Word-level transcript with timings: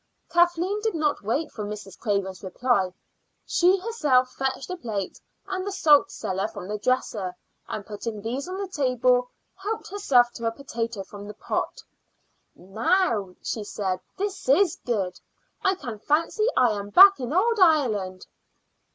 Kathleen 0.31 0.81
did 0.81 0.95
not 0.95 1.21
wait 1.21 1.51
for 1.51 1.63
Mrs. 1.63 1.95
Craven's 1.99 2.41
reply. 2.43 2.91
She 3.45 3.77
herself 3.77 4.31
fetched 4.31 4.71
a 4.71 4.75
plate 4.75 5.21
and 5.45 5.63
the 5.63 5.71
salt 5.71 6.09
cellar 6.09 6.47
from 6.47 6.67
the 6.67 6.79
dresser, 6.79 7.35
and 7.67 7.85
putting 7.85 8.19
these 8.19 8.49
on 8.49 8.57
the 8.59 8.67
table, 8.67 9.29
helped 9.53 9.91
herself 9.91 10.31
to 10.31 10.47
a 10.47 10.51
potato 10.51 11.03
from 11.03 11.27
the 11.27 11.35
pot. 11.35 11.83
"Now," 12.55 13.35
she 13.43 13.63
said, 13.63 13.99
"this 14.17 14.49
is 14.49 14.79
good. 14.83 15.19
I 15.61 15.75
can 15.75 15.99
fancy 15.99 16.47
I 16.57 16.71
am 16.71 16.89
back 16.89 17.19
in 17.19 17.31
old 17.31 17.59
Ireland." 17.59 18.25